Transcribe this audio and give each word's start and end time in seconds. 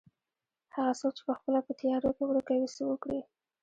هغه 0.75 0.93
څوک 0.99 1.13
چې 1.17 1.23
پخپله 1.29 1.59
په 1.67 1.73
تيارو 1.79 2.09
کې 2.15 2.23
ورکه 2.25 2.53
وي 2.57 2.67
څه 2.77 2.83
وکړي. 2.89 3.19